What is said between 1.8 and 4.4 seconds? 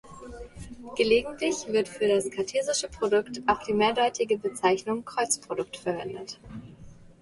für das kartesische Produkt auch die mehrdeutige